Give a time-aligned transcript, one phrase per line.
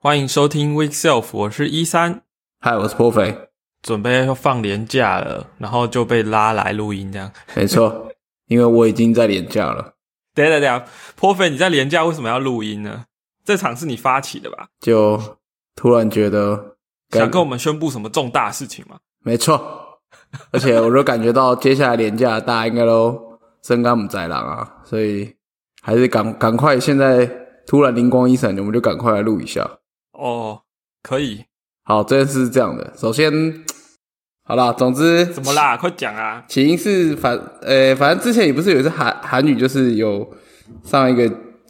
[0.00, 2.22] 欢迎收听 Week Self，我是一三，
[2.60, 3.36] 嗨，我是破肥，
[3.82, 8.08] 准备要放年假了，然后就被拉来录音，这样没错，
[8.46, 9.94] 因为我已经在年假了。
[10.36, 10.84] 等等等，
[11.16, 13.06] 颇肥，你在年假为什么要录音呢？
[13.44, 14.68] 这场是你发起的吧？
[14.78, 15.20] 就
[15.74, 16.76] 突然觉得
[17.10, 19.00] 想跟我们宣布什么重大事情吗？
[19.24, 19.98] 没错，
[20.52, 23.20] 而且我都感觉到接下来年假大家应该都
[23.64, 25.34] 身甘不在狼啊，所以
[25.82, 27.28] 还是赶赶快，现在
[27.66, 29.68] 突然灵光一闪，我们就赶快来录一下。
[30.18, 30.62] 哦，
[31.02, 31.44] 可以。
[31.84, 32.92] 好，这件事是这样的。
[32.96, 33.32] 首先，
[34.44, 35.76] 好啦，总之怎么啦？
[35.76, 36.44] 快讲啊！
[36.48, 40.28] 起因是反呃，反正之前也不是有一次韩韩语，就是有
[40.82, 41.22] 上一个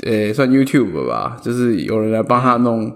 [0.03, 2.91] 呃，算 YouTube 吧，就是有人来帮他弄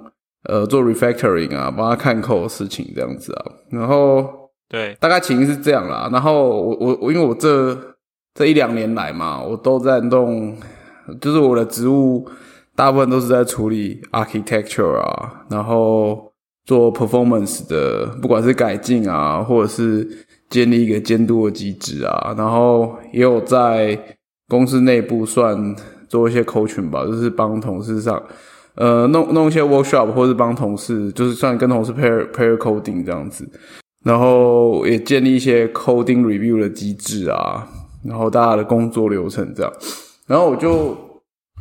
[0.49, 3.53] 呃做 refactoring 啊，帮他看扣事情这样子啊。
[3.71, 6.09] 然后对，大概起因是这样啦。
[6.11, 7.79] 然后我我我因为我这
[8.35, 10.57] 这一两年来嘛，我都在弄，
[11.21, 12.27] 就是我的职务。
[12.83, 16.33] 大部分都是在处理 architecture 啊，然后
[16.65, 23.97] 做 performance 的，不管是改进啊，或者是建立一个监督的机制啊，然后也有在
[24.49, 25.77] 公司内部算
[26.09, 28.21] 做一些 coaching 吧，就是帮同事上，
[28.75, 33.49] 呃，弄弄一些 workshop，或是帮同事，就是算跟同事 pair pair coding 这样子，
[34.05, 37.65] 然后也建立一些 coding review 的机制啊，
[38.05, 39.73] 然后大家的工作流程这样，
[40.27, 41.12] 然后我就。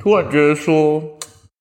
[0.01, 0.99] 突然觉得说，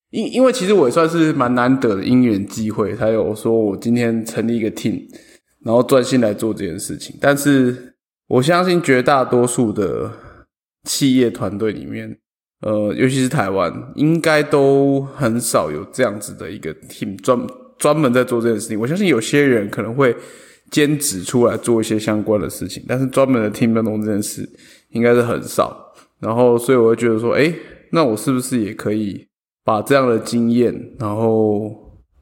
[0.09, 5.03] 因因为其实我也算是蛮难得的因缘机会，才有说我今天成立一个 team，
[5.63, 7.15] 然后专心来做这件事情。
[7.21, 7.93] 但是
[8.29, 10.11] 我相信绝大多数的
[10.85, 12.17] 企业团队里面，
[12.63, 17.39] 呃，尤其是台湾，应该都很少有这样子的一个 team 专
[17.77, 18.81] 专门在做这件事情。
[18.81, 20.17] 我相信有些人可能会
[20.71, 24.49] 兼职出来做一些相关的事情，但是专门的 team 在弄这件事，
[24.93, 25.93] 应该是很少。
[26.21, 27.53] 然后，所以我会觉得说，哎。
[27.91, 29.27] 那我是不是也可以
[29.65, 31.71] 把这样的经验，然后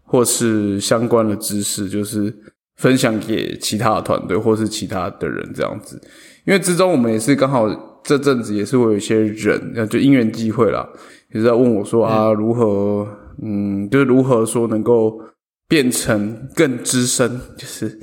[0.02, 2.34] 或是相关的知识，就是
[2.76, 6.00] 分享给其他的团队或是其他的人这样子？
[6.46, 7.68] 因为之中我们也是刚好
[8.02, 10.88] 这阵子也是会有一些人，那就因缘机会啦，
[11.32, 13.06] 也是在问我说啊，如何
[13.42, 15.20] 嗯，就是如何说能够
[15.68, 17.40] 变成更资深？
[17.58, 18.00] 就是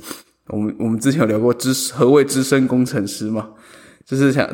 [0.48, 3.50] 我们我们之前有聊过资何谓资深工程师嘛？
[4.06, 4.48] 就是想。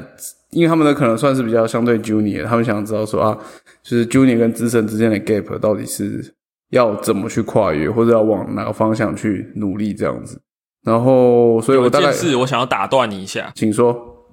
[0.50, 3.38] 因为他们的可能算是比较相对 junior，他们想知道说啊，
[3.82, 6.34] 就是 junior 跟资深之间的 gap 到底是
[6.68, 10.42] 要怎么去跨越，或者要往哪个方向去努力这样子。
[10.84, 14.26] 然后，所以我大概是我想要打断你一下，请说，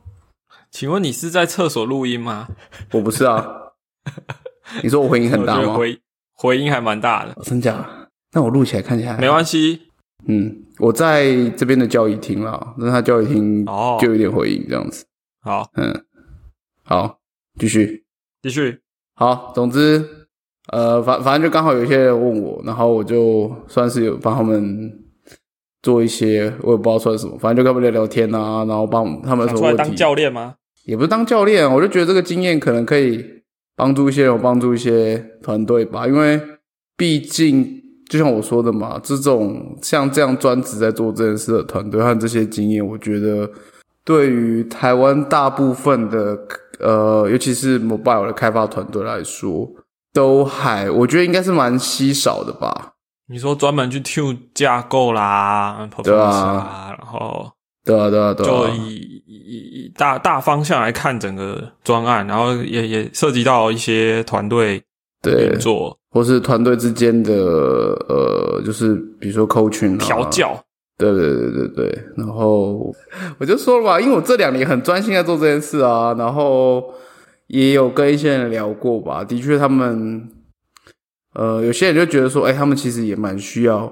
[0.70, 2.50] 请问你是在厕所录音吗？
[2.92, 3.48] 我不是啊。
[4.84, 5.76] 你说我回音很大吗？
[5.76, 5.98] 回
[6.34, 8.10] 回音还蛮大的，真假？
[8.34, 9.84] 那我录起来看起来没关系。
[10.28, 15.06] 嗯，我在这边的教育厅啦，那他教育厅哦就有点回音这样子。
[15.42, 16.04] 好，嗯。
[16.84, 17.20] 好，
[17.60, 18.04] 继续，
[18.42, 18.80] 继续。
[19.14, 20.04] 好，总之，
[20.72, 24.92] 呃，反反正就刚好有一些人问我，然后我就算是有帮他们
[25.82, 29.78] 做一些，我也不知道算什么，反正就跟他们聊聊天啊，然后帮他们什么问题。
[29.78, 30.56] 当教练吗？
[30.86, 33.44] 也不是当教练，我就觉得这个经验可能可以
[33.76, 36.08] 帮助一些人，帮助一些团队吧。
[36.08, 36.42] 因为
[36.98, 43.48] 毕竟，就像我说的嘛，这种像这样专职在做这件事的团队和这些经验，我觉得
[44.10, 46.36] 对于台湾大部分的。
[46.82, 49.70] 呃，尤其是 mobile 的开发团队来说，
[50.14, 52.94] 都还我觉得应该是蛮稀少的吧。
[53.28, 57.52] 你说专门去 tune 架构啦，对啊，然后
[57.84, 64.82] 对啊对啊对啊，就以以以大大方向来看整个专案，然后也也涉及到一些团队
[65.26, 67.34] 运作，或是团队之间的
[68.08, 70.58] 呃，就是比如说 coaching 调教。
[71.00, 72.94] 对对对对对，然后
[73.38, 76.94] 我就说了吧，因为我这两年很专心在做这件事啊，然后
[77.48, 80.30] 也有跟一些人聊过吧，的确他们，
[81.36, 83.90] 呃，有些人就觉得说，哎，他们其实也蛮需要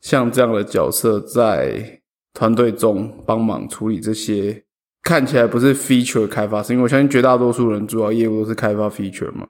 [0.00, 2.00] 像这样的角色在
[2.34, 4.62] 团队中帮忙处理这些
[5.02, 9.44] 看起来不是 feature 开发，是因为我相信绝大多数人主要业务都是开发 feature 嘛，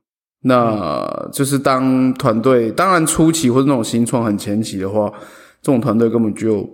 [0.45, 5.13] 那就是当团队当然初期或者那种新创很前期的话，
[5.61, 6.67] 这种团队根本就。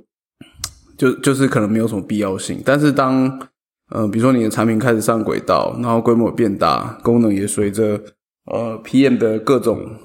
[1.01, 3.41] 就就是可能没有什么必要性，但是当
[3.89, 7.99] 呃，比如说你的产品开始上轨道，然后规模变大，功能也随着
[8.45, 9.97] 呃 PM 的各种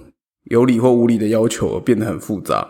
[0.45, 2.65] 有理或无理的要求而变得很复杂，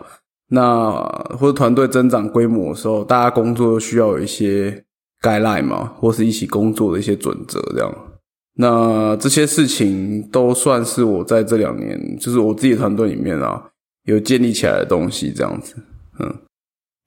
[0.48, 0.90] 那
[1.38, 4.84] 或者团队增长规模的时候，大家工作需要有一些
[5.22, 7.94] guideline 嘛，或是一起工作的一些准则这样。
[8.56, 13.70] 那这些事情都算是我在这两年，就是我自己团队里面啊，
[14.04, 15.76] 有建立起来的东西这样子，
[16.18, 16.34] 嗯。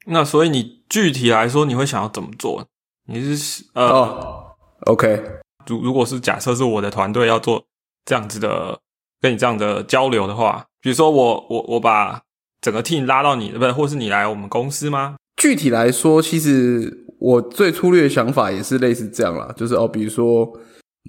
[0.07, 2.65] 那所以你具体来说，你会想要怎么做？
[3.07, 4.55] 你是呃
[4.87, 5.21] ，OK，
[5.67, 7.63] 如如果是假设是我的团队要做
[8.05, 8.79] 这样子的
[9.21, 12.21] 跟你这样的交流的话，比如说我我我把
[12.61, 15.15] 整个 team 拉到你，不是，或是你来我们公司吗？
[15.37, 20.51] 具体来说，其实我最粗略的想法也是类似这样啦，就是哦，比如说，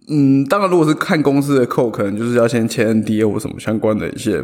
[0.09, 4.41] 嗯，当然如果是看公司的 code，可能就是要先签 NDA 或什么相关的一些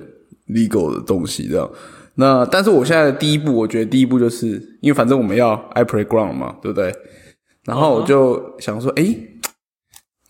[0.49, 1.71] legal 的东西这样。
[2.19, 6.91] 那但是我现在的第一步，我觉得第一步就是因为反正我们要 i playground 嘛，对不对？
[7.65, 9.15] 然后我就想说，哎，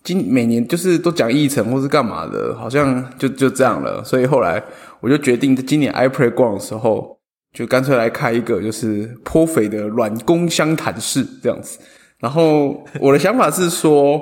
[0.02, 4.02] 今每年就是都讲议程或是干嘛的，好像就就这样了。
[4.02, 4.60] 所以后来
[5.00, 7.20] 我就决定，今年 i playground 的时候，
[7.52, 11.78] 就干脆来开一个就是颇肥的软工相谈室这样子。
[12.18, 14.20] 然后我的想法是说，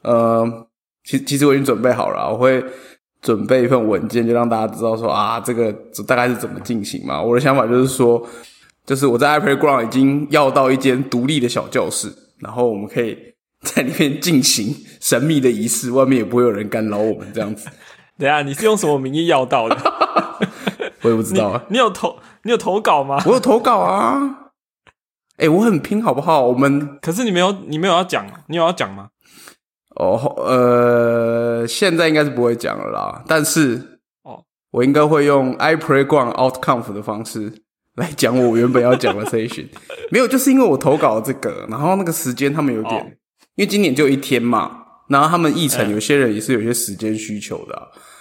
[0.00, 0.66] 呃，
[1.04, 2.64] 其其实我已经准备好了，我会。
[3.22, 5.72] 准备一份文件，就让大家知道说啊，这个
[6.06, 7.22] 大概是怎么进行嘛。
[7.22, 8.20] 我的想法就是说，
[8.84, 13.16] 就是我在 iPad Ground 已经要到一间独立的小教室，然后我们可以
[13.62, 17.68] 在里面进行神秘的仪式，外面也不会有人干扰我们这样子。
[18.18, 19.76] 等下，你是用什么名义要到的？
[21.02, 21.62] 我也不知道啊。
[21.70, 23.22] 你有投你有投稿吗？
[23.26, 24.38] 我有投稿啊。
[25.38, 26.42] 哎，我很拼，好不好？
[26.46, 29.08] 我们可是你没有，你没有要讲，你有要讲吗？
[29.96, 33.22] 哦，呃，现在应该是不会讲了啦。
[33.26, 37.52] 但是，哦，我应该会用 i pray ground outconf 的方式
[37.96, 39.66] 来讲我原本要讲的 session。
[40.10, 43.18] 没有，就是因为我投稿这个，然后那个时间他们有点，
[43.56, 47.74] 因为今年就一天嘛，然后他们议程有些人也是有些时间需求的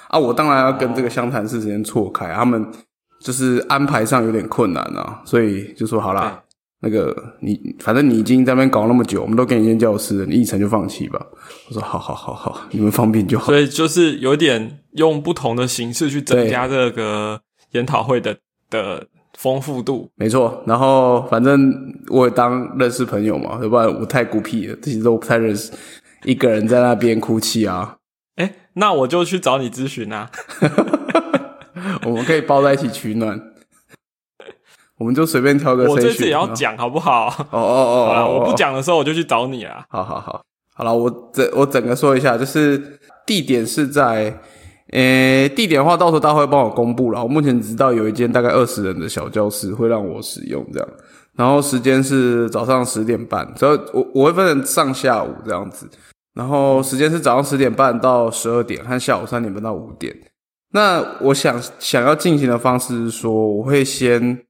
[0.09, 0.19] 啊。
[0.19, 2.65] 我当然要跟这个湘潭市时间错开，他们
[3.21, 6.43] 就是安排上有点困难啊，所以就说好啦。
[6.83, 11.23] 那个你反正你已经在那边搞那么久，我们都给你一间教室，你一层就放弃吧。
[11.69, 13.45] 我说好好好好，你们方便就好。
[13.45, 17.39] 所以就是有点用不同的形式去增加这个
[17.73, 18.35] 研讨会的
[18.71, 19.05] 的
[19.37, 20.09] 丰富度。
[20.15, 21.71] 没错，然后反正
[22.07, 25.71] 我也当认识朋友嘛，要不然我太孤僻了，自己都不太认识，
[26.23, 27.97] 一个人在那边哭泣啊。
[28.37, 30.31] 哎，那我就去找你咨询啊。
[32.05, 33.39] 我们可以抱在一起取暖。
[35.01, 35.89] 我们就随便挑个。
[35.89, 37.25] 我这次也要讲好不好？
[37.49, 38.05] 哦哦哦！
[38.13, 39.83] 好了，我不讲的时候我就去找你啊。
[39.89, 40.43] 好好好，
[40.75, 44.31] 好了，我整我整个说一下，就是地点是在，
[44.91, 47.23] 呃，地点的话到时候大会帮我公布了。
[47.23, 50.87] 我目前只知道有一间大概二十人的小教室会让我使用这样，
[51.35, 55.89] 然后时间是早上十点半，所以我我会分成上下午这样子，
[56.35, 60.15] 然后时间是早上十点半到十二点，和下午三点半到五点。
[60.73, 64.45] 那我想想要进行的方式是说，我会先。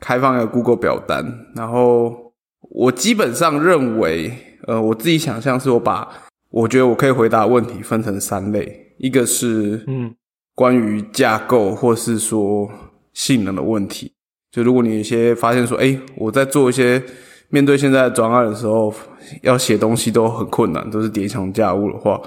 [0.00, 4.30] 开放一个 Google 表单，然后我基本上认为，
[4.66, 6.06] 呃，我自己想象是我把
[6.50, 10.14] 我觉得我可以回答问题分成三类，一个是嗯
[10.54, 12.70] 关于架构或是说
[13.14, 14.12] 性能的问题，
[14.50, 17.02] 就如果你有些发现说，哎，我在做一些
[17.48, 18.92] 面对现在的转案的时候，
[19.42, 22.20] 要写东西都很困难，都是叠床架屋的话，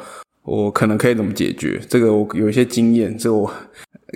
[0.43, 1.79] 我可能可以怎么解决？
[1.87, 3.51] 这个我有一些经验，这我。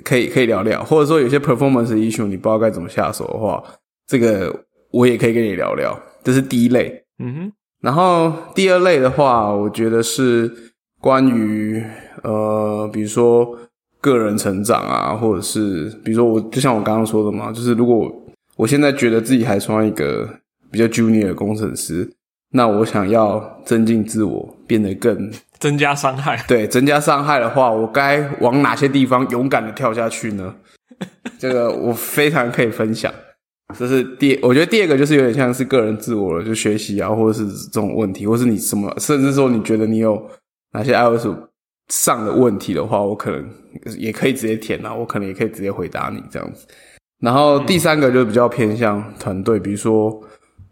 [0.03, 3.63] 可以可以聊聊，或者说有些 performance issue 你不知道该怎么下手的话，
[4.07, 5.97] 这个我也可以跟你聊聊。
[6.23, 7.51] 这是第一类，嗯哼。
[7.81, 10.51] 然后第二类的话，我觉得是
[10.99, 11.83] 关于
[12.23, 13.57] 呃，比如说
[13.99, 18.09] 个人成长啊，或者是比如说我就像我刚刚说的嘛，就是如果
[18.55, 20.29] 我现在觉得自己还算一个
[20.71, 22.09] 比较 junior 的工程师，
[22.51, 25.31] 那我想要增进自我，变得更。
[25.63, 30.53] 增加伤害，对，增加伤害的话，我该往哪些地方勇敢的跳下去呢？
[31.39, 33.09] 这个我非常可以分享。
[33.79, 40.21] 这是第，我觉得第二个就是有点像是个人自我了，就学习啊，或者是这种问题，或是你什么，甚至说你觉得你有
[40.73, 41.27] 哪些 iOS
[41.87, 43.49] 上的问题的话，我可能
[43.97, 46.67] 也可以直接填啊，我可能也可以直接回答你这样子。
[47.21, 50.21] 然后第三个就比较偏向团队，比如说，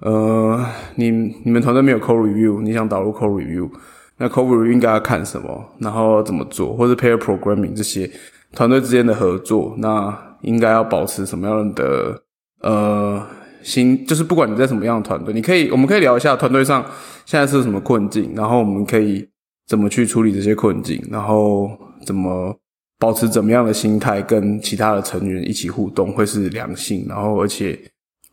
[0.01, 1.09] 呃，你
[1.45, 3.69] 你们团队没有 code review，你想导入 code review。
[4.17, 8.07] 那 cover 应该要看什么，然后怎么做，或者 pair programming 这些
[8.53, 12.21] 团队之间的合作，那应该要保持什么样的
[12.61, 13.25] 呃
[13.63, 14.05] 心？
[14.05, 16.85] 就是不管你在什么样的团队，你可以，我们可以聊一下团队上
[17.25, 19.27] 现在是什么困境，然后我们可以
[19.65, 21.71] 怎么去处理这些困境，然后
[22.05, 22.55] 怎么
[22.99, 27.79] 保持怎么样的心态跟其他的成员一起互动，会是良性，然后而且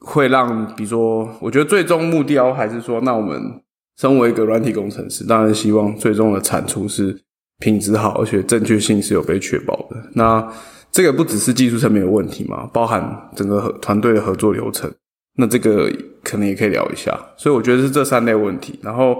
[0.00, 3.40] 会让，比如说，我觉得最终目标还是说，那我们。
[3.98, 7.16] 身为一个软体工程师，当然希望最终的产出是
[7.58, 9.96] 品质好，而且正确性是有被确保的。
[10.14, 10.46] 那
[10.92, 14.90] 这个不只是技术层面的问题嘛，包含整个团队的合作流程。
[15.36, 15.92] 那这个
[16.24, 17.16] 可能也可以聊一下。
[17.36, 18.78] 所以我觉得是这三类问题。
[18.82, 19.16] 然后，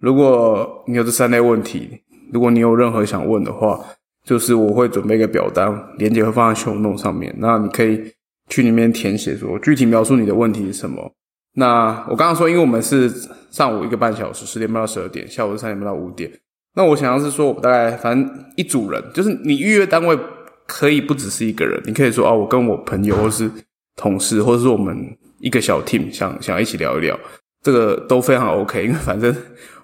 [0.00, 1.88] 如果你有这三类问题，
[2.32, 3.80] 如果你有任何想问的话，
[4.24, 7.34] 就是我会准备一个表单，连接会放在 show note 上面。
[7.38, 8.00] 那你可以
[8.48, 11.12] 去里面填写，说具体描述你的问题是什么。
[11.58, 13.10] 那我刚刚说，因为我们是
[13.50, 16.30] 上午一个半小时，十点半到十二点，下午是三点半到五点。
[16.74, 20.18] 那我想要是说，我大概反正一组人，就是你预约单位
[20.66, 23.50] 可以不只是一个人，你可以说啊，我跟我朋友或是
[23.96, 24.94] 同事，或者是我们
[25.40, 27.18] 一个小 team 想想一起聊一聊，
[27.62, 28.84] 这个都非常 OK。
[28.84, 29.34] 因为反正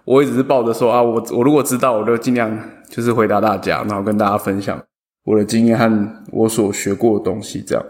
[0.05, 2.55] 我一直是抱着说啊，我我如果知道，我就尽量
[2.91, 4.79] 就是回答大家，然后跟大家分享
[5.25, 7.83] 我的经验和我所学过的东西，这样。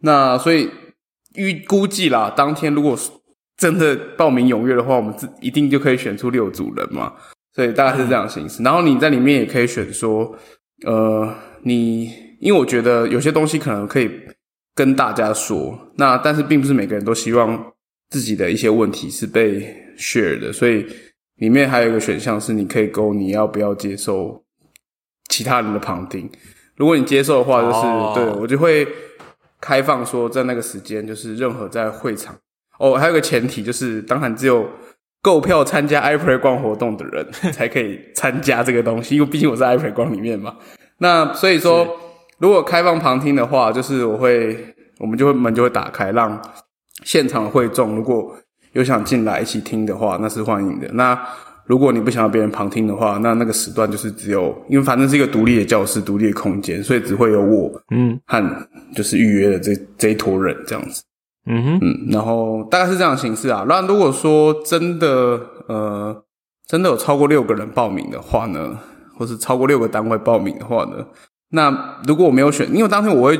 [0.00, 0.68] 那所以
[1.34, 2.98] 预估计啦，当天如果
[3.56, 7.12] 真的报名踊跃的话，我们一定就可以选出六组人嘛。
[7.54, 8.64] 所以大概是这样形式。
[8.64, 10.36] 然后你在里面也可以选说，
[10.84, 12.06] 呃，你
[12.40, 14.10] 因为我觉得有些东西可能可以
[14.74, 17.72] 跟大家说，那但是并不是每个人都希望
[18.10, 19.60] 自己的一些问题是被
[19.96, 20.52] share 的。
[20.52, 20.84] 所以
[21.36, 24.44] 里面还有一个选项是，你可以勾你要不要接受
[25.28, 26.28] 其他人的旁听。
[26.74, 28.84] 如果你接受的话，就是对我就会
[29.64, 32.36] 开放说，在那个时间，就是任何在会场。
[32.78, 34.68] 哦，还有个前提就是，当然只有
[35.22, 40.54] 购票参加 iPlay 光活动的人 才可以参加这个东西，因为毕竟我在 iPlay 光里面嘛。
[40.98, 41.88] 那所以说，
[42.36, 46.38] 如果开放旁听的话，就是我会，我们就会门就会打开，让
[47.02, 48.36] 现场的会众如果
[48.72, 50.86] 有想进来一起听的话，那是欢迎的。
[50.92, 51.18] 那
[51.66, 61.02] 如果你不想要别人旁听的话，那那个时段就是只有，因为反正是一个独立的教室、独立的空间，所以只会有我，嗯，和就是预约的这这一坨人这样子。
[61.46, 63.64] 嗯哼，嗯，然后大概是这样的形式啊。
[63.68, 66.24] 那如果说真的，呃，
[66.66, 68.78] 真的有超过六个人报名的话呢，
[69.18, 71.06] 或是超过六个单位报名的话呢，
[71.50, 73.38] 那如果我没有选，因为当天我会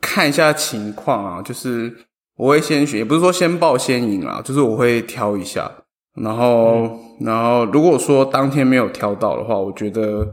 [0.00, 1.94] 看一下情况啊，就是
[2.36, 5.70] 我会先选，也不是说先报先赢啊，就是我会挑一下，
[6.14, 10.26] 然后，然后如果说当天没有挑到的话，我觉得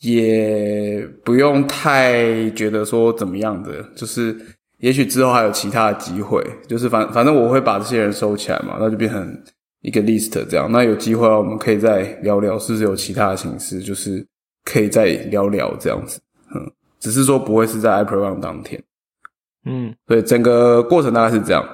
[0.00, 4.36] 也不用太觉得说怎么样的，就是。
[4.78, 9.42] 也许之后还有其他的机会，就是反反正我会把这些人收起来嘛，那就变成
[9.80, 10.70] 一个 list 这样。
[10.70, 14.24] 那有机会我们可以再聊聊，是不是有其他的形式，就是
[14.62, 16.20] 可以再聊聊这样子。
[16.54, 18.80] 嗯，只是说不会是在 April One 当天。
[19.64, 21.68] 嗯，所以整个过程大概是这样。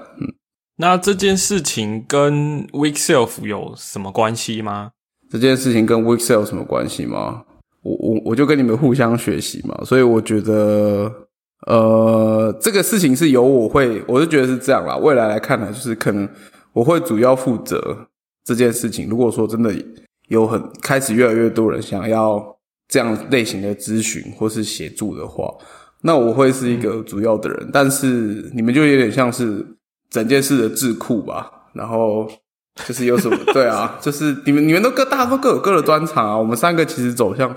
[0.77, 4.91] 那这件事情跟 Week Self 有什么关系吗？
[5.31, 7.45] 这件事情跟 Week Self 有什么关系吗？
[7.83, 11.13] 我我我就跟你们互相学习嘛，所以我觉得。
[11.67, 14.99] 呃，这个事情是由我会，我是觉得是这样啦。
[14.99, 16.29] 未来来看呢，就是可能
[16.75, 18.07] 我会主要负责
[18.45, 19.09] 这件事情。
[19.09, 19.75] 如果说真的
[20.29, 22.55] 有很开始越来越多人想要
[22.87, 25.51] 这样类型的咨询或是协助的话，
[26.03, 27.71] 那我会是一个主要的人。
[27.73, 29.67] 但是你们就有点像是
[30.15, 31.51] 整件事的智库吧。
[31.73, 32.31] 然后
[32.87, 36.39] 就是有什么 对啊，就是你们你们都各大家都各有各的专长啊。
[36.39, 37.55] 我们三个其实走向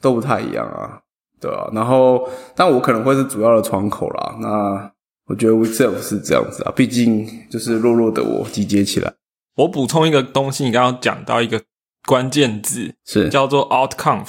[0.00, 1.00] 都不太一样啊。
[1.40, 4.36] 对啊，然后但我可能会是主要的窗口啦。
[4.40, 4.90] 那
[5.26, 9.14] 我觉得 We Self 是这样子啊，毕竟就是弱弱的我集结起来。
[9.56, 11.62] 我补充一个东西，你刚刚讲到一个
[12.06, 14.26] 关键字是叫做 Outcome。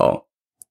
[0.00, 0.24] 哦，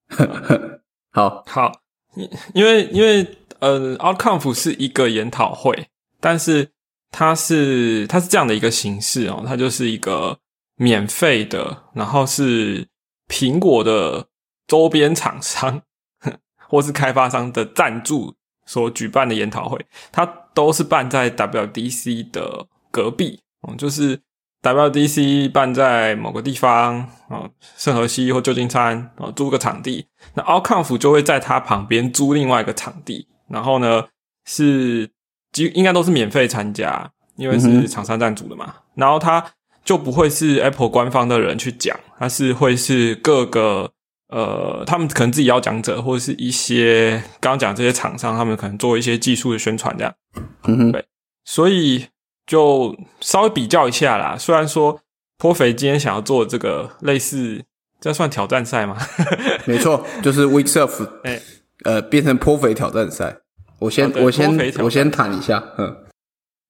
[1.13, 1.71] 好好，
[2.15, 5.87] 因因为因为呃，Outcome 是一个研讨会，
[6.23, 6.71] 但是
[7.11, 10.39] 它是它是这样的一个形式哦，它就是一个
[10.77, 12.87] 免费的，然后是
[13.27, 14.29] 苹果的。
[14.65, 15.81] 周边厂商
[16.69, 18.33] 或是开发商的赞助
[18.65, 19.77] 所举办的研讨会，
[20.09, 24.17] 它都是办在 WDC 的隔壁，嗯，就是
[24.61, 34.05] WDC 办在某个地方啊，圣河西或旧金山啊，租个场地，那 Outconf 就会在它旁边租另外一个场地，然后呢
[34.45, 35.11] 是
[35.53, 39.41] 几应该都是免费参加，因为是厂商赞助的嘛，然后它
[39.85, 43.91] 就不会是 Apple 官方的人去讲，它是会是各个。
[44.29, 50.11] 呃，他们可能自己要讲者，或者是一些刚刚讲这些厂商，他们可能做一些技术的宣传，这样，
[50.63, 51.05] 嗯哼，对，
[51.45, 52.07] 所以
[52.47, 54.35] 就稍微比较一下啦。
[54.35, 54.99] 虽然说
[55.37, 57.63] 颇肥今天想要做这个类似，
[58.01, 58.97] 这算挑战赛吗？
[59.67, 61.39] 没错，就是 Week Self，哎，
[61.83, 63.37] 呃，变成颇肥挑战赛。
[63.83, 65.95] 我先，我先，我先谈一下，嗯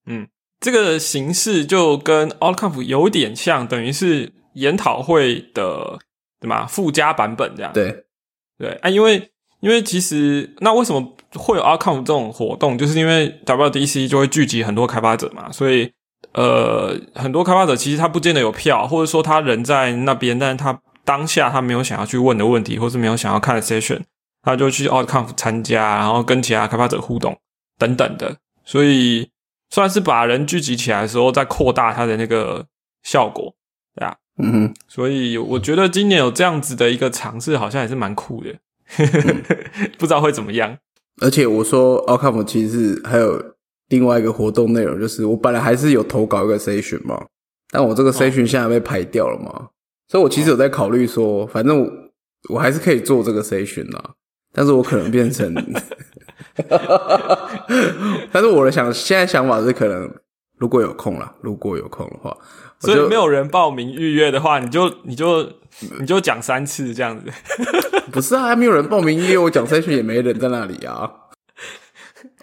[0.07, 0.27] 嗯，
[0.59, 5.99] 这个形式就跟 Outcome 有点像，等于是研讨会的。
[6.43, 6.65] 对吗？
[6.67, 7.71] 附加版本这样。
[7.71, 8.03] 对，
[8.59, 12.77] 对啊，因为因为其实那为什么会有 Outcome 这种活动？
[12.77, 15.89] 就是因为 WDC 就会聚集很多开发者嘛，所以
[16.33, 24.01] 呃，很多开发者其实他不见得有票，或者说他人在那边，但是他当下他没有想要去问的问题，或是没有想要看的 session，
[24.43, 27.35] 他就去 Outcome 参加，然后跟其他开发者互动
[27.79, 29.29] 等等的，所以
[29.71, 32.67] 算是把人聚集起来的时候，再扩大他的那个
[33.01, 33.55] 效果，
[33.95, 34.15] 对啊。
[34.37, 38.53] 嗯哼，所以我觉得今年有这样子的一个尝试，好像也是蛮酷的，
[39.97, 40.77] 不知道会怎么样。
[41.21, 43.39] 而且我说 OutConf 其实还有
[43.89, 47.23] 另外一个活动内容，就是我本来还是有投稿一个 session 嘛，
[47.69, 49.69] 但我这个 session 现在被排掉了嘛，
[50.07, 51.91] 所以我其实有在考虑说，反正我
[52.55, 54.15] 我还是可以做这个 session 啊，
[54.53, 55.53] 但是我可能变成，
[58.31, 60.09] 但是我的想现在想法是，可能
[60.57, 62.35] 如果有空了，如果有空的话，
[62.79, 65.43] 所以没有人报名预约的话，你就你就
[65.99, 67.25] 你就讲三次这样子。
[68.13, 71.09] 不是啊，还没有人报名预约，我讲三次也没人在那里啊。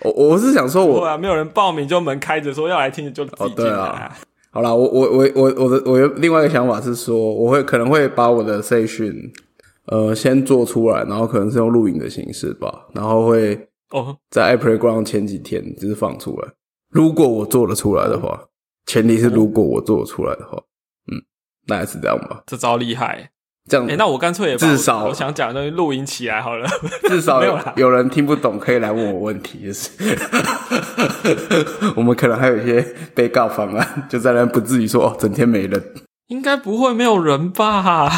[0.03, 4.11] 我我是想说，我啊，没有人报名就门开着，说要来听就自己进来。
[4.51, 9.31] 好啦，我我我我我的我有另外一个想法是说，我会可能会把我的 session
[9.91, 16.49] 呃先做出来，然后可能是用录影的形式吧，然后会哦在 Apple Ground 前几天就是放出来。
[16.91, 18.41] 如果我做得出来的话，
[18.87, 20.57] 前提是如果我做得出来的话，
[21.13, 21.21] 嗯，
[21.67, 22.43] 大概是这样吧。
[22.47, 23.31] 这招厉害。
[23.69, 26.67] 这样，哎，那我干脆也至少我想讲的东西录音起来好了。
[27.09, 29.91] 至少 有有人听不懂，可以来问我问题，就是
[31.95, 32.81] 我们可能还有一些
[33.15, 35.83] 被告方案，就在那不至于说哦，整天没人。
[36.29, 38.09] 应该不会没有人吧？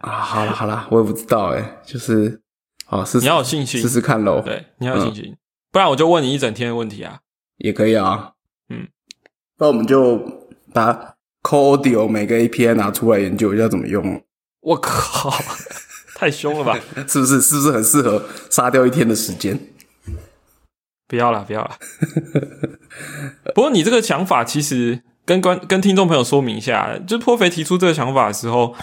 [0.00, 2.40] 啊，好了好了，我也不知道哎，就是
[2.88, 4.40] 哦，试你要有信心，试试看喽。
[4.40, 5.36] 对，你要有信心，
[5.70, 7.20] 不然我就问你一整天的问题啊。
[7.58, 8.32] 也可以啊，
[8.70, 8.88] 嗯，
[9.58, 14.22] 那我们就把 Codio 每个 API 拿出来研究一下怎么用。
[14.60, 15.30] 我靠，
[16.16, 16.78] 太凶了吧？
[17.06, 17.40] 是不是？
[17.40, 19.58] 是不是很适合杀掉一天的时间？
[21.06, 21.76] 不要了，不要了。
[23.54, 28.74] 不过你这个想法其实跟观跟听众朋友说明一下，就颇肥提出这个想法的时候，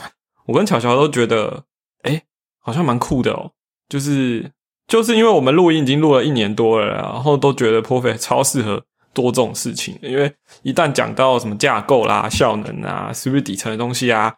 [0.47, 1.63] 我跟巧巧都觉得，
[2.01, 2.23] 哎，
[2.59, 3.51] 好像蛮酷的哦。
[3.87, 4.51] 就是
[4.87, 14.35] 就是因为我们录音已经录了一年多了，然后都觉得颇肥超适合做这种事情，因为一旦讲到什么架构啦、效能啊，是不是底层的东西啊？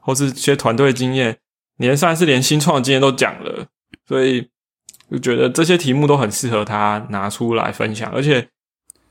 [0.00, 1.38] 或是些团队经验，
[1.78, 3.66] 连上是连新创经验都讲了，
[4.06, 4.48] 所以
[5.10, 8.10] 就觉得这些题目都很适合他拿出来分享。
[8.12, 8.48] 而且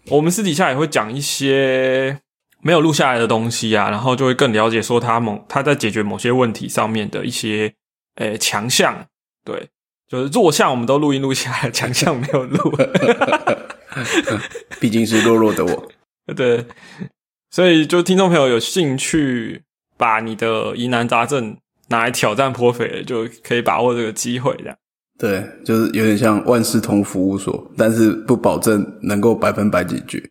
[0.07, 2.19] 我们私底下也会讲一些
[2.63, 7.74] 没有录下来的东西啊，然后就会更了解说他某他在解决某些问题上面的一些
[8.15, 9.05] 诶强项。
[9.46, 9.70] 对，
[10.08, 12.75] 就是弱项我们都录音录下来，强项没有录。
[14.79, 15.91] 毕竟是弱弱的我。
[16.36, 16.65] 对，
[17.51, 19.61] 所以就听众朋友有兴趣。
[19.96, 21.55] 把你的疑难杂症
[21.87, 24.75] 拿来挑战颇肥，就可以把握这个机会，这样。
[25.20, 30.22] 对，就是有点像万事通服务所，但是不保证能够百分百解决。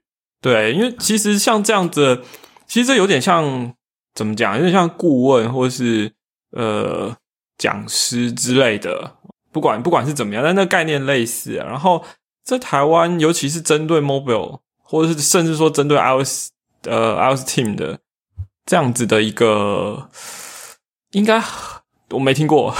[0.42, 2.22] 对，因为其实像这样子，
[2.66, 3.74] 其实这有点像
[4.14, 4.57] 怎么讲？
[4.57, 6.12] 有点像顾问或是
[6.50, 7.16] 呃
[7.57, 9.16] 讲师之类的，
[9.50, 11.52] 不管不管是怎么样，但那概念类似。
[11.55, 12.05] 然后
[12.44, 16.50] 在台湾，尤其是针对 mobile，或者是甚至说针对 iOS
[16.83, 18.00] 呃 iOS team 的。
[18.64, 20.09] 这样子的一个，
[21.11, 21.42] 应该
[22.11, 22.72] 我没听过，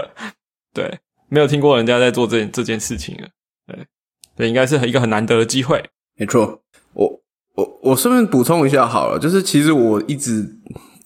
[0.72, 3.28] 对，没有听过人家在做这件这件事情了，
[3.66, 3.86] 对，
[4.34, 5.84] 对，应该是一个很难得的机会。
[6.16, 6.62] 没错，
[6.98, 7.22] 我
[7.54, 10.46] 我我顺便补充一下好了，就是其实我一直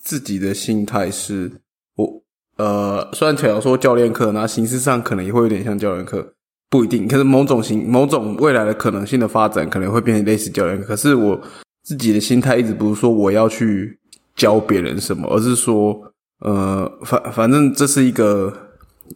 [0.03, 1.53] 自己的心态是，
[1.97, 2.23] 我
[2.57, 6.35] 呃，虽然巧说教练课，那形式上可能也会有点像教练课，
[6.69, 10.85] 不一定，可是某种形某种未来的可能性的发展，可能会变成类似教练课。
[10.89, 11.41] 可是我
[11.83, 13.99] 自己的心态一直不是说我要去。
[14.35, 15.95] 教别人什么，而是说，
[16.41, 18.51] 呃，反反正这是一个，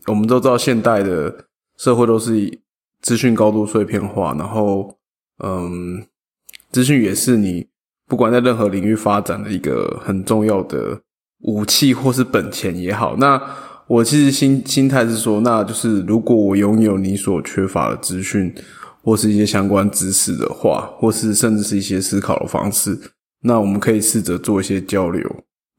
[0.08, 1.34] 我们都知道现代的
[1.78, 2.60] 社会都是
[3.00, 4.98] 资讯高度碎片化，然后，
[5.42, 6.06] 嗯，
[6.76, 7.66] 资讯也是你
[8.06, 11.00] 不管在任何领域发展的一个很重要的
[11.44, 13.16] 武器或是本钱也好。
[13.16, 13.40] 那
[13.86, 18.54] 我其实心心态是说，那就是如果我拥有你所缺乏的资讯
[19.02, 23.00] 或是一些相关知识的话，或是甚至是一些思考的方式。
[23.40, 25.26] 那我们可以试着做一些交流，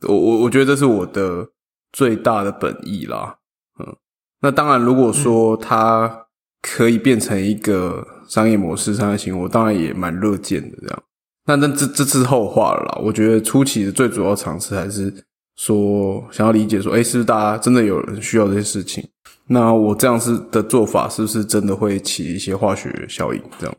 [0.07, 1.47] 我我我觉得这是我的
[1.91, 3.36] 最大的本意啦，
[3.79, 3.95] 嗯，
[4.41, 6.25] 那当然，如果说它
[6.60, 10.78] 可以变成一个商业模式、商业行为，我当然也蛮乐见的。
[10.82, 11.04] 这样，
[11.46, 13.02] 那那这这是后话了啦。
[13.04, 15.13] 我觉得初期的最主要尝试还是
[15.56, 19.08] 说，想要理解说，哎，是不是大家真的有人需要这些事情？
[19.48, 23.42] 那我这样是的做法，是不是真的会起一些化学效应？
[23.60, 23.76] 这样。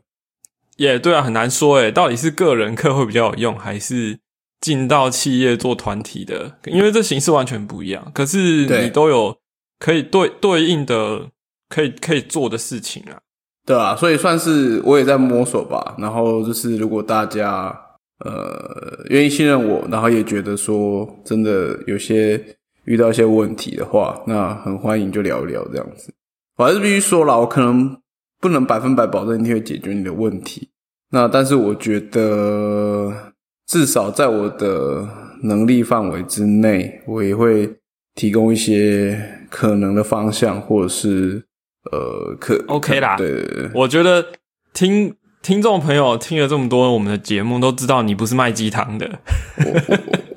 [0.77, 4.17] 也对啊，很难说诶，到底是个人课会比较有用，还是
[4.61, 6.57] 进到企业做团体的？
[6.65, 8.11] 因为这形式完全不一样。
[8.13, 9.37] 可是你都有
[9.77, 11.29] 可以对对应的
[11.67, 13.19] 可以可以做的事情啊。
[13.65, 15.95] 对啊，所以算是我也在摸索吧。
[15.97, 17.75] 然后就是如果大家
[18.25, 22.43] 呃愿意信任我，然后也觉得说真的有些
[22.85, 26.13] 遇到一些问题的话，那很欢迎就聊一聊这样子。
[26.57, 27.97] 我还是必须说了，我可能。
[28.41, 30.69] 不能百分百保证一定会解决你的问题，
[31.11, 33.13] 那但是我觉得
[33.67, 35.05] 至少在我的
[35.43, 37.69] 能力范围之内，我也会
[38.15, 41.43] 提供一些可能的方向，或者是
[41.91, 43.15] 呃可 OK 啦。
[43.17, 44.25] 对对对，我觉得
[44.73, 49.19] 听听众朋友听了这么多我们的节目，都知道你不是卖鸡汤的。
[49.57, 49.71] 我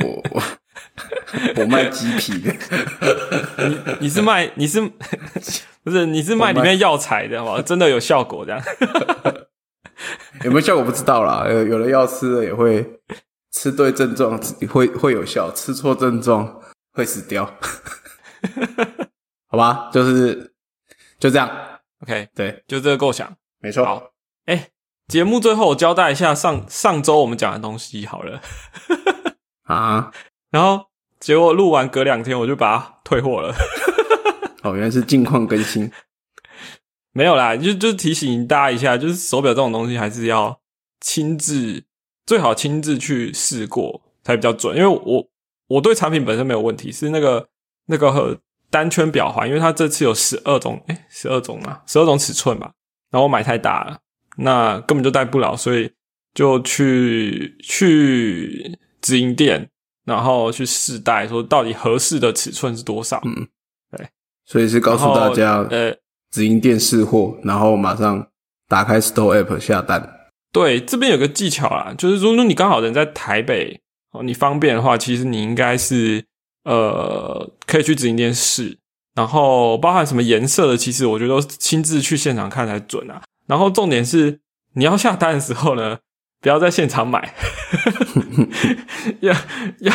[0.07, 0.43] 我我
[1.57, 2.55] 我卖鸡皮的，
[3.69, 4.81] 你你是卖你是
[5.83, 7.63] 不是你是卖里面药材的好吧？
[7.67, 8.63] 真的有效果这样？
[10.45, 11.47] 有没有效果不知道啦。
[11.49, 12.85] 有有的药吃了也会
[13.53, 16.61] 吃对症状会会有效，吃错症状
[16.93, 17.53] 会死掉。
[19.49, 20.52] 好吧，就是
[21.23, 21.49] 就这样。
[22.01, 23.33] OK，对，就这个构想。
[23.61, 23.85] 没错。
[23.85, 24.11] 好，
[24.47, 24.71] 哎、
[25.07, 28.41] 节目最后我交代一下上上周我们讲的东西好了。
[29.63, 30.11] 啊，
[30.51, 30.87] 然后
[31.21, 33.55] 结果录完隔两天我就把它退货了。
[34.65, 35.89] 哦，原来是近况更新。
[37.13, 40.61] 没有啦，就就提醒大家一下，就是手表这种东西还是要
[41.01, 41.85] 亲自，
[42.27, 44.77] 最好亲自去试过才比较准。
[44.77, 45.25] 因为我
[45.69, 47.49] 我对产品本身没有问题，是那个
[47.87, 48.11] 那个
[48.73, 52.73] 单圈表环，因为它这次有十二种，哎十二种嘛，十二种尺寸吧。
[53.11, 53.99] 然后我买太大了，
[54.39, 55.93] 那根本就戴不了，所以
[56.33, 59.69] 就去去直营店，
[60.07, 63.21] 然后去试戴，说到底合适的尺寸是多少。
[63.27, 63.47] 嗯
[63.95, 64.09] 对
[64.47, 65.95] 所以是告诉大家，呃，
[66.31, 68.27] 直营店试货，然后马上
[68.67, 70.21] 打开 Store App 下单。
[70.51, 73.81] 对，这边有个技巧啦，就是如果你刚好人在台北
[74.13, 76.25] 哦，你方便的话，其实你应该是
[76.65, 78.79] 呃可以去直营店试，
[79.15, 83.23] 然后包含什么颜色的，其实我觉得都亲自去现场看才准啊。
[83.47, 84.41] 然后重点是
[84.75, 85.99] 你要下单的时候呢，
[86.41, 87.35] 不要在现场买，
[89.21, 89.35] 要
[89.81, 89.95] 要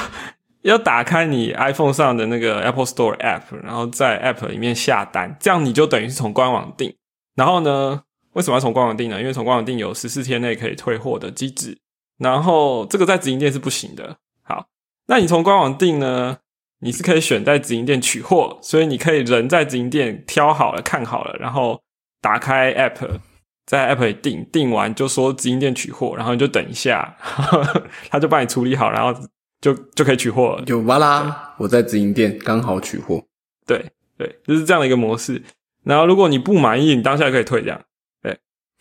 [0.62, 6.94] 要打开你 iPhone 上的那个 Apple Store App，然后在 App 里面下单，这样你就等于是从官网订。
[7.36, 8.02] 然后呢，
[8.34, 9.20] 为什么要从官网订呢？
[9.20, 11.78] 因为从官网订有十四天内可以退货的机制，
[12.18, 14.18] 然后这个在直营店是不行的。
[14.44, 14.66] 好，
[15.08, 16.38] 那你从官网订呢，
[16.80, 21.82] 你是可以选在直营店取货，所以你可以人在直营店挑好了、看好了，然后
[22.22, 23.20] 打开 App，
[23.66, 27.18] 在 App 里订，订完就说直营店取货，然后你就等一下，
[28.10, 29.14] 他就帮你处理好，然后
[29.60, 30.66] 就就可以取货了。
[30.66, 33.24] 就哇啦，我在直营店刚好取货。
[33.66, 33.84] 对
[34.18, 35.42] 对，就是这样的一个模式。
[35.84, 37.82] 然后如果你不满意，你当下可以退，这样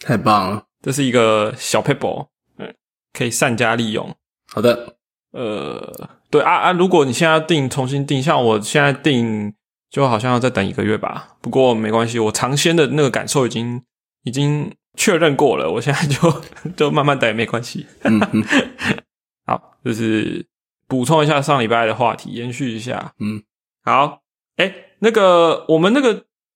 [0.01, 0.63] 太棒了！
[0.83, 2.29] 这是一个小 paper，
[2.59, 2.75] 嗯，
[3.15, 4.15] 可以善加利用。
[4.47, 4.96] 好的，
[5.37, 9.53] 呃，对啊啊，如果你现在要订，重新定，像我现在定，
[9.91, 11.37] 就好像要再等一个月吧。
[11.43, 13.83] 不过没关系，我尝鲜的那个感受已经
[14.25, 16.43] 已经确认过了，我现在就
[16.75, 17.85] 就慢慢等也没关系。
[18.05, 18.43] 嗯嗯
[19.45, 20.47] 好，就是
[20.89, 23.13] 补充一下上礼拜的话题，延续一下。
[23.21, 23.43] 嗯，
[23.85, 24.23] 好，
[24.57, 26.15] 哎，那个我们那个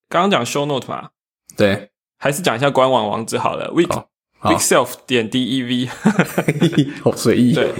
[0.08, 1.10] 刚刚讲 show note 嘛，
[1.54, 4.04] 对，还是讲一下官网网址好了，week
[4.40, 5.90] weekself 点 dev。
[7.04, 7.52] 好随意。
[7.52, 7.72] 对，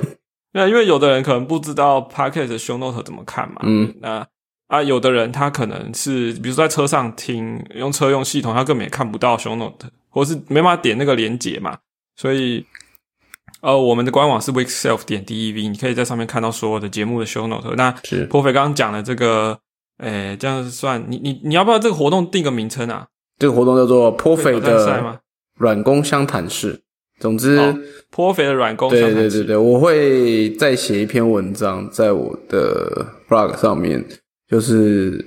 [0.53, 4.27] 那因为有的人可能不知道 Pocket 的 show note 怎么看嘛，嗯，那
[4.67, 11.79] 啊，有的人他可能是比如说在车上听，用车用系统，他根本也看不到 show note，或是没办法点那个连接嘛，
[12.17, 12.65] 所以
[13.63, 17.75] 呃，我们的官网是 weekself 点 dev，你可以在上面看到所有的节目的 show note。
[17.77, 19.59] 那是颇肥刚刚讲的这个，
[19.99, 23.09] 诶，这样算你你你要不要这个活动定个名称啊？
[23.39, 25.19] 这个活动叫做颇肥会挑战赛的吗？
[25.59, 26.83] 软工相谈室。
[27.20, 27.78] 总之，哦
[28.11, 34.04] 颇肥的软工对对对对，我会再写一篇文章在我的 blog 上面，
[34.48, 35.24] 就是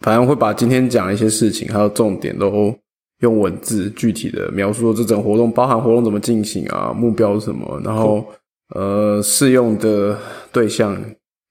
[0.00, 2.76] 反正会把今天讲的一些事情还有重点都
[3.20, 8.22] 用文字具体的描述，说这整活动包含活动怎么进行啊，目标是什么，然后
[8.74, 10.18] 呃适用的
[10.52, 11.02] 对象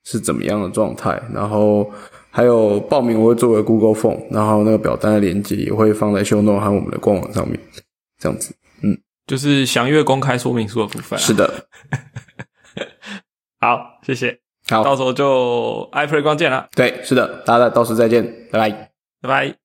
[0.03, 1.89] 是怎么样的状态，然后
[2.29, 7.59] 还有报名我会作为 Google Form，然后那个表单的链接也会放在 Show Note 和我们的官网上面，
[8.19, 8.53] 这样子。
[9.25, 11.21] 就是详阅公开说明书的部分、啊。
[11.21, 11.67] 是的，
[13.59, 14.39] 好，谢谢。
[14.67, 18.91] 好，到时候就 iPlay 光见了，对，是的，大家到时再见，拜拜。
[19.21, 19.64] 拜拜。